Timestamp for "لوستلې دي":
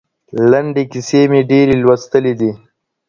1.83-2.51